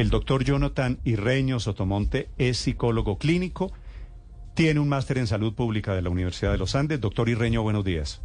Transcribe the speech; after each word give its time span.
El 0.00 0.08
doctor 0.08 0.44
Jonathan 0.44 0.98
Irreño 1.04 1.60
Sotomonte 1.60 2.30
es 2.38 2.56
psicólogo 2.56 3.18
clínico, 3.18 3.70
tiene 4.54 4.80
un 4.80 4.88
máster 4.88 5.18
en 5.18 5.26
salud 5.26 5.52
pública 5.52 5.94
de 5.94 6.00
la 6.00 6.08
Universidad 6.08 6.52
de 6.52 6.56
los 6.56 6.74
Andes. 6.74 7.02
Doctor 7.02 7.28
Irreño, 7.28 7.62
buenos 7.62 7.84
días. 7.84 8.22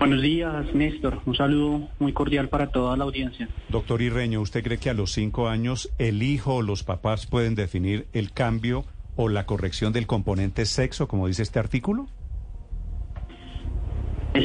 Buenos 0.00 0.20
días, 0.20 0.74
Néstor. 0.74 1.20
Un 1.24 1.36
saludo 1.36 1.88
muy 2.00 2.12
cordial 2.12 2.48
para 2.48 2.72
toda 2.72 2.96
la 2.96 3.04
audiencia. 3.04 3.48
Doctor 3.68 4.02
Irreño, 4.02 4.40
¿usted 4.40 4.64
cree 4.64 4.78
que 4.78 4.90
a 4.90 4.94
los 4.94 5.12
cinco 5.12 5.48
años 5.48 5.88
el 5.98 6.24
hijo 6.24 6.56
o 6.56 6.62
los 6.62 6.82
papás 6.82 7.28
pueden 7.28 7.54
definir 7.54 8.08
el 8.12 8.32
cambio 8.32 8.86
o 9.14 9.28
la 9.28 9.46
corrección 9.46 9.92
del 9.92 10.08
componente 10.08 10.66
sexo, 10.66 11.06
como 11.06 11.28
dice 11.28 11.44
este 11.44 11.60
artículo? 11.60 12.08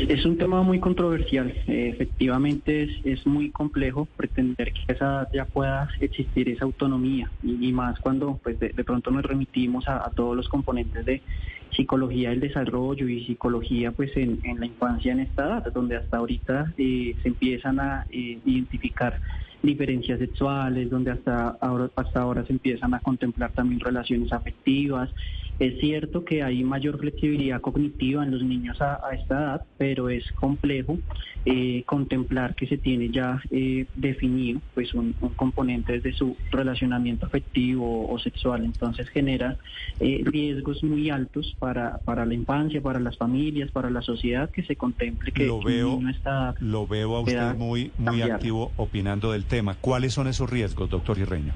Es, 0.09 0.25
un 0.25 0.37
tema 0.37 0.61
muy 0.61 0.79
controversial. 0.79 1.53
Eh, 1.67 1.89
efectivamente 1.93 2.83
es, 2.83 2.91
es, 3.03 3.25
muy 3.25 3.49
complejo 3.51 4.07
pretender 4.17 4.73
que 4.73 4.93
esa 4.93 5.05
edad 5.05 5.29
ya 5.33 5.45
pueda 5.45 5.89
existir 5.99 6.49
esa 6.49 6.65
autonomía 6.65 7.29
y, 7.41 7.71
más 7.71 7.99
cuando 7.99 8.39
pues 8.43 8.59
de, 8.59 8.69
de, 8.69 8.83
pronto 8.83 9.11
nos 9.11 9.23
remitimos 9.23 9.87
a, 9.87 10.05
a, 10.05 10.11
todos 10.11 10.35
los 10.35 10.49
componentes 10.49 11.05
de 11.05 11.21
psicología 11.75 12.29
del 12.29 12.39
desarrollo 12.39 13.07
y 13.07 13.25
psicología 13.25 13.91
pues 13.91 14.15
en, 14.15 14.39
en 14.43 14.59
la 14.59 14.65
infancia 14.65 15.11
en 15.11 15.21
esta 15.21 15.45
edad, 15.45 15.73
donde 15.73 15.95
hasta 15.95 16.17
ahorita 16.17 16.73
eh, 16.77 17.15
se 17.21 17.27
empiezan 17.29 17.79
a 17.79 18.05
eh, 18.09 18.39
identificar 18.45 19.19
diferencias 19.61 20.19
sexuales, 20.19 20.89
donde 20.89 21.11
hasta 21.11 21.57
ahora, 21.61 21.89
hasta 21.95 22.21
ahora 22.21 22.45
se 22.45 22.53
empiezan 22.53 22.93
a 22.93 22.99
contemplar 22.99 23.51
también 23.51 23.79
relaciones 23.79 24.31
afectivas. 24.33 25.09
Es 25.59 25.79
cierto 25.79 26.25
que 26.25 26.43
hay 26.43 26.63
mayor 26.63 26.99
flexibilidad 26.99 27.61
cognitiva 27.61 28.23
en 28.23 28.31
los 28.31 28.43
niños 28.43 28.81
a, 28.81 28.99
a 29.05 29.13
esta 29.13 29.35
edad, 29.35 29.63
pero 29.77 30.09
es 30.09 30.31
complejo 30.33 30.97
eh, 31.45 31.83
contemplar 31.85 32.55
que 32.55 32.67
se 32.67 32.77
tiene 32.77 33.09
ya 33.09 33.41
eh, 33.51 33.85
definido 33.95 34.61
pues 34.73 34.93
un, 34.93 35.13
un, 35.19 35.29
componente 35.33 35.93
desde 35.93 36.13
su 36.13 36.37
relacionamiento 36.51 37.25
afectivo 37.25 38.07
o, 38.07 38.17
sexual. 38.17 38.63
Entonces 38.63 39.09
genera 39.09 39.57
eh, 39.99 40.21
riesgos 40.23 40.83
muy 40.83 41.09
altos 41.09 41.55
para, 41.59 41.97
para 41.99 42.25
la 42.25 42.33
infancia, 42.33 42.81
para 42.81 42.99
las 42.99 43.17
familias, 43.17 43.71
para 43.71 43.89
la 43.89 44.01
sociedad 44.01 44.49
que 44.49 44.63
se 44.63 44.75
contemple 44.75 45.33
que 45.33 45.45
lo 45.45 45.61
veo, 45.61 45.99
no 46.01 46.09
está 46.09 46.55
lo 46.59 46.87
veo 46.87 47.15
a 47.15 47.19
usted 47.21 47.55
muy, 47.55 47.91
muy 47.97 48.21
activo 48.21 48.71
opinando 48.77 49.31
del 49.31 49.45
tema. 49.45 49.75
¿Cuáles 49.81 50.13
son 50.13 50.27
esos 50.27 50.49
riesgos, 50.49 50.89
doctor 50.89 51.17
Irreño? 51.17 51.53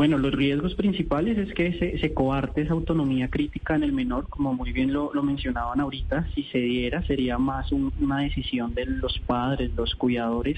Bueno, 0.00 0.16
los 0.16 0.32
riesgos 0.32 0.74
principales 0.76 1.36
es 1.36 1.52
que 1.52 1.98
se, 2.00 2.14
coarte 2.14 2.62
esa 2.62 2.72
autonomía 2.72 3.28
crítica 3.28 3.74
en 3.76 3.82
el 3.82 3.92
menor, 3.92 4.30
como 4.30 4.54
muy 4.54 4.72
bien 4.72 4.94
lo, 4.94 5.12
mencionaban 5.22 5.78
ahorita, 5.78 6.26
si 6.34 6.44
se 6.44 6.56
diera 6.56 7.02
sería 7.02 7.36
más 7.36 7.70
un, 7.70 7.92
una 8.00 8.20
decisión 8.20 8.72
de 8.72 8.86
los 8.86 9.18
padres, 9.26 9.72
los 9.76 9.94
cuidadores, 9.94 10.56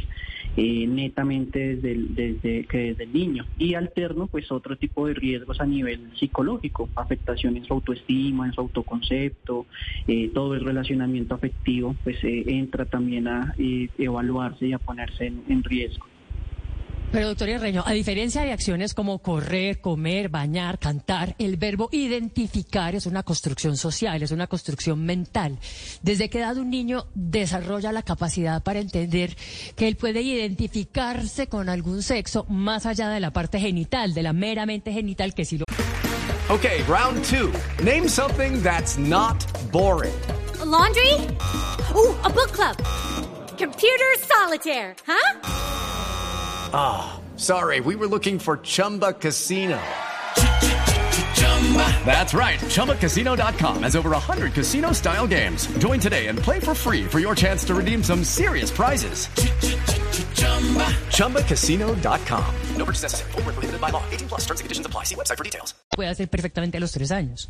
eh, 0.57 0.87
netamente 0.87 1.75
desde, 1.75 1.91
el, 1.91 2.67
que 2.69 2.79
desde 2.79 3.03
el 3.03 3.13
niño. 3.13 3.45
Y 3.59 3.75
alterno, 3.75 4.29
pues 4.29 4.53
otro 4.53 4.77
tipo 4.77 5.09
de 5.09 5.15
riesgos 5.15 5.61
a 5.61 5.67
nivel 5.67 6.13
psicológico, 6.17 6.89
afectación 6.95 7.57
en 7.57 7.65
su 7.65 7.75
autoestima, 7.75 8.47
en 8.47 8.53
su 8.53 8.61
autoconcepto, 8.61 9.67
eh, 10.07 10.31
todo 10.33 10.55
el 10.55 10.65
relacionamiento 10.65 11.35
afectivo, 11.35 11.97
pues 12.05 12.23
eh, 12.23 12.45
entra 12.47 12.85
también 12.85 13.27
a 13.27 13.53
evaluarse 13.59 14.69
y 14.69 14.73
a 14.73 14.79
ponerse 14.79 15.27
en 15.27 15.65
riesgo. 15.65 16.12
Pero, 17.13 17.29
doctor 17.29 17.51
Herreño, 17.51 17.85
a 17.87 17.93
diferencia 17.93 18.43
de 18.43 18.53
acciones 18.53 18.95
como 18.95 19.19
correr, 19.19 19.83
comer, 19.83 20.31
bañar, 20.31 20.79
cantar, 20.79 21.37
el 21.39 21.59
verbo 21.59 21.91
identificar 21.93 22.95
es 22.95 23.05
una 23.05 23.23
construcción 23.23 23.77
social, 23.77 24.23
es 24.23 24.31
una 24.31 24.47
construcción 24.47 25.05
mental. 25.05 25.59
¿Desde 26.01 26.31
qué 26.31 26.39
edad 26.39 26.57
un 26.57 26.71
niño 26.71 27.07
desarrolla 27.15 27.93
la 27.93 28.03
capacidad 28.03 28.63
para 28.63 28.81
entender 28.81 29.37
que 29.77 29.89
él 29.89 29.97
puede 29.97 30.23
identificarse 30.23 31.49
con 31.49 31.69
algún 31.69 32.03
sexo 32.03 32.47
más 32.49 32.87
allá 32.87 33.11
de 33.11 33.21
la 33.21 33.31
parte 33.31 33.61
genital, 33.61 34.15
de 34.15 34.23
la 34.23 34.33
meramente 34.33 34.91
genital 34.91 35.35
que 35.35 35.45
sí 35.45 35.59
lo... 35.59 35.67
Ok, 36.49 36.65
round 36.89 37.23
two. 37.25 37.53
Name 37.85 38.09
something 38.09 38.63
that's 38.63 38.97
not 38.97 39.45
boring. 39.71 40.15
A 40.63 40.65
laundry? 40.65 41.13
Uh, 41.95 42.15
a 42.25 42.31
book 42.31 42.53
club. 42.53 42.77
Computer 43.59 44.17
solitaire, 44.27 44.97
huh? 45.07 45.62
Ah, 46.75 47.13
oh, 47.15 47.39
sorry, 47.39 47.81
we 47.81 47.97
were 47.97 48.07
looking 48.07 48.39
for 48.39 48.57
Chumba 48.59 49.13
Casino. 49.13 49.81
That's 52.05 52.35
right. 52.35 52.59
ChumbaCasino.com 52.59 53.83
has 53.83 53.97
over 53.97 54.11
100 54.11 54.53
casino 54.53 54.93
style 54.93 55.27
games. 55.27 55.67
Join 55.79 56.01
today 56.01 56.27
and 56.27 56.39
play 56.39 56.61
for 56.61 56.75
free 56.75 57.05
for 57.05 57.19
your 57.19 57.35
chance 57.35 57.65
to 57.65 57.75
redeem 57.75 58.03
some 58.03 58.25
serious 58.25 58.71
prizes. 58.71 59.29
ChumbaCasino.com. 61.17 62.55
No 62.77 62.85
purchase 62.85 63.03
necessary. 63.03 63.31
Forward, 63.33 63.55
prohibited 63.55 63.81
by 63.81 63.91
law. 63.91 64.03
18 64.11 64.29
plus 64.29 64.41
terms 64.43 64.61
and 64.61 64.65
conditions 64.65 64.87
apply. 64.87 65.05
See 65.05 65.15
website 65.15 65.39
for 65.39 65.45
details. 65.45 65.75
Puede 65.97 66.09
hacer 66.09 66.29
perfectamente 66.29 66.77
a 66.77 66.81
los 66.81 66.93
tres 66.93 67.11
años. 67.11 67.49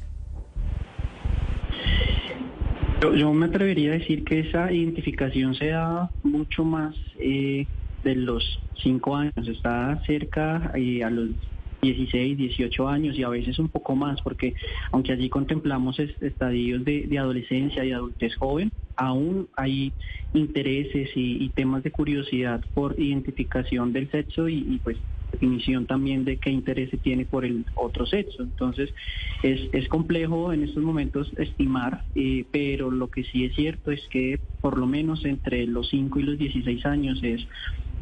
Yo, 3.00 3.14
yo 3.14 3.32
me 3.32 3.46
atrevería 3.46 3.92
a 3.92 3.98
decir 3.98 4.24
que 4.24 4.40
esa 4.40 4.70
identificación 4.70 5.54
se 5.56 5.70
da 5.70 6.10
mucho 6.22 6.64
más. 6.64 6.94
Eh, 7.18 7.66
de 8.02 8.14
los 8.16 8.60
5 8.82 9.16
años, 9.16 9.48
está 9.48 10.02
cerca 10.06 10.72
eh, 10.74 11.04
a 11.04 11.10
los 11.10 11.30
16, 11.82 12.38
18 12.38 12.88
años 12.88 13.18
y 13.18 13.24
a 13.24 13.28
veces 13.28 13.58
un 13.58 13.68
poco 13.68 13.96
más, 13.96 14.22
porque 14.22 14.54
aunque 14.92 15.12
allí 15.12 15.28
contemplamos 15.28 15.98
estadios 15.98 16.84
de, 16.84 17.18
adolescencia 17.18 17.84
y 17.84 17.90
adultez 17.90 18.36
joven, 18.36 18.70
aún 18.94 19.48
hay 19.56 19.92
intereses 20.32 21.10
y, 21.16 21.48
temas 21.50 21.82
de 21.82 21.90
curiosidad 21.90 22.62
por 22.72 22.94
identificación 22.98 23.92
del 23.92 24.08
sexo 24.10 24.48
y, 24.48 24.58
y 24.58 24.78
pues 24.78 24.96
definición 25.32 25.86
también 25.86 26.24
de 26.24 26.36
qué 26.36 26.50
interés 26.50 26.90
se 26.90 26.98
tiene 26.98 27.24
por 27.24 27.44
el 27.44 27.64
otro 27.74 28.06
sexo. 28.06 28.42
Entonces, 28.42 28.94
es, 29.42 29.60
es 29.72 29.88
complejo 29.88 30.52
en 30.52 30.62
estos 30.62 30.82
momentos 30.82 31.32
estimar, 31.36 32.04
eh, 32.14 32.44
pero 32.52 32.90
lo 32.90 33.08
que 33.08 33.24
sí 33.24 33.44
es 33.44 33.54
cierto 33.54 33.90
es 33.90 34.06
que 34.08 34.38
por 34.60 34.78
lo 34.78 34.86
menos 34.86 35.24
entre 35.24 35.66
los 35.66 35.88
5 35.88 36.20
y 36.20 36.22
los 36.22 36.38
16 36.38 36.86
años 36.86 37.19
es 37.22 37.44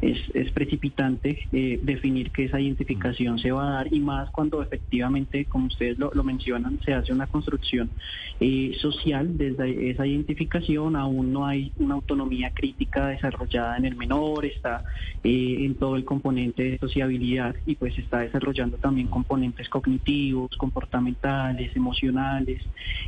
es, 0.01 0.17
es 0.33 0.51
precipitante 0.51 1.47
eh, 1.51 1.79
definir 1.81 2.31
que 2.31 2.45
esa 2.45 2.59
identificación 2.59 3.37
se 3.37 3.51
va 3.51 3.67
a 3.67 3.73
dar 3.73 3.93
y 3.93 3.99
más 3.99 4.31
cuando 4.31 4.61
efectivamente, 4.61 5.45
como 5.45 5.67
ustedes 5.67 5.99
lo, 5.99 6.11
lo 6.13 6.23
mencionan, 6.23 6.79
se 6.83 6.93
hace 6.93 7.13
una 7.13 7.27
construcción 7.27 7.91
eh, 8.39 8.75
social 8.81 9.37
desde 9.37 9.91
esa 9.91 10.07
identificación, 10.07 10.95
aún 10.95 11.31
no 11.31 11.45
hay 11.45 11.71
una 11.77 11.95
autonomía 11.95 12.51
crítica 12.51 13.07
desarrollada 13.07 13.77
en 13.77 13.85
el 13.85 13.95
menor, 13.95 14.45
está 14.45 14.83
eh, 15.23 15.57
en 15.59 15.75
todo 15.75 15.95
el 15.95 16.03
componente 16.03 16.63
de 16.63 16.77
sociabilidad 16.79 17.55
y 17.67 17.75
pues 17.75 17.97
está 17.99 18.19
desarrollando 18.19 18.77
también 18.77 19.07
componentes 19.07 19.69
cognitivos, 19.69 20.49
comportamentales, 20.57 21.75
emocionales. 21.75 22.63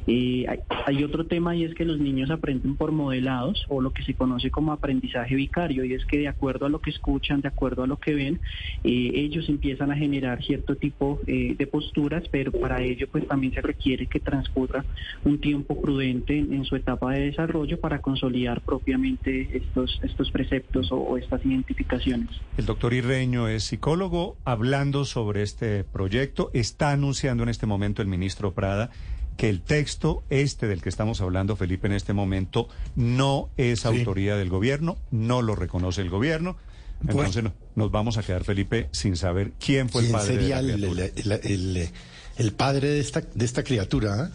Hay, 0.06 0.48
hay 0.86 1.04
otro 1.04 1.26
tema 1.26 1.56
y 1.56 1.64
es 1.64 1.74
que 1.74 1.86
los 1.86 2.00
niños 2.00 2.30
aprenden 2.30 2.76
por 2.76 2.92
modelados 2.92 3.66
o 3.70 3.82
lo 3.82 3.92
que 3.92 4.04
se 4.04 4.14
conoce 4.14 4.52
como 4.52 4.72
aprendizaje 4.72 5.34
vicario 5.36 5.84
y 5.86 5.94
es 5.94 6.06
que 6.06 6.20
de 6.20 6.28
acuerdo 6.28 6.68
a 6.68 6.70
lo 6.70 6.83
que 6.84 6.92
escuchan, 6.92 7.42
de 7.42 7.48
acuerdo 7.48 7.82
a 7.82 7.88
lo 7.88 7.98
que 7.98 8.14
ven, 8.14 8.40
eh, 8.84 9.12
ellos 9.16 9.50
empiezan 9.50 9.92
a 9.92 9.96
generar 9.96 10.44
cierto 10.44 10.76
tipo 10.76 11.20
eh, 11.26 11.56
de 11.58 11.66
posturas, 11.66 12.24
pero 12.30 12.52
para 12.52 12.84
ello 12.84 13.08
pues 13.12 13.28
también 13.28 13.54
se 13.54 13.62
requiere 13.62 14.06
que 14.06 14.20
transcurra 14.20 14.86
un 15.26 15.40
tiempo 15.40 15.82
prudente 15.82 16.38
en, 16.38 16.54
en, 16.54 16.66
su 16.66 16.76
etapa 16.76 17.12
de 17.14 17.22
desarrollo 17.32 17.80
para 17.80 18.02
consolidar 18.02 18.62
propiamente 18.62 19.58
estos, 19.58 20.00
estos 20.04 20.30
preceptos 20.30 20.92
o, 20.92 20.98
o 20.98 21.18
estas 21.18 21.44
identificaciones. 21.44 22.30
El 22.58 22.68
doctor 22.68 22.94
Irreño 22.94 23.48
es 23.48 23.64
psicólogo 23.64 24.38
hablando 24.46 25.06
sobre 25.06 25.42
este 25.42 25.84
proyecto, 25.84 26.52
está 26.54 26.92
anunciando 26.92 27.44
en 27.44 27.50
este 27.50 27.66
momento 27.66 28.02
el 28.04 28.08
ministro 28.08 28.54
Prada 28.54 28.92
que 29.38 29.50
el 29.50 29.62
texto 29.62 30.24
este 30.30 30.68
del 30.68 30.82
que 30.82 30.90
estamos 30.90 31.22
hablando, 31.22 31.56
Felipe, 31.56 31.88
en 31.88 31.94
este 31.94 32.14
momento, 32.14 32.68
no 32.96 33.50
es 33.58 33.86
autoría 33.86 34.36
del 34.36 34.50
gobierno, 34.50 34.98
no 35.12 35.42
lo 35.42 35.56
reconoce 35.56 36.02
el 36.02 36.10
gobierno. 36.10 36.56
Entonces 37.02 37.44
bueno. 37.44 37.54
nos 37.76 37.92
vamos 37.92 38.18
a 38.18 38.24
quedar, 38.24 38.44
Felipe, 38.44 38.90
sin 38.92 39.16
saber 39.18 39.52
quién 39.60 39.90
fue 39.90 40.02
¿Quién 40.04 40.14
el 40.16 40.20
padre. 40.22 40.34
sería 40.36 40.62
de 40.62 40.74
el, 40.74 40.84
el, 40.84 41.32
el, 41.32 41.90
el, 42.38 42.52
padre 42.54 42.90
de 42.90 43.00
esta, 43.00 43.22
de 43.22 43.46
esta 43.46 43.64
criatura? 43.64 44.26
¿eh? 44.26 44.30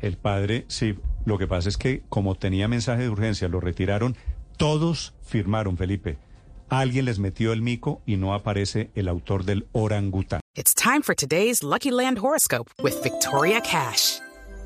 El 0.00 0.16
padre, 0.16 0.64
sí. 0.68 0.94
Lo 1.24 1.36
que 1.38 1.46
pasa 1.46 1.68
es 1.68 1.76
que 1.76 2.02
como 2.08 2.34
tenía 2.34 2.68
mensaje 2.68 3.02
de 3.02 3.08
urgencia, 3.10 3.48
lo 3.48 3.60
retiraron. 3.60 4.16
Todos 4.56 5.14
firmaron, 5.26 5.76
Felipe. 5.76 6.18
alguien 6.70 7.04
les 7.06 7.18
metió 7.18 7.52
el 7.52 7.62
mico 7.62 8.02
y 8.06 8.16
no 8.16 8.34
aparece 8.34 8.90
el 8.94 9.08
autor 9.08 9.44
del 9.44 9.66
orangután. 9.72 10.40
It's 10.54 10.74
time 10.74 11.02
for 11.02 11.14
today's 11.14 11.62
Lucky 11.62 11.90
Land 11.90 12.18
horoscope 12.18 12.70
with 12.82 12.94
Victoria 13.02 13.60
Cash. 13.60 14.18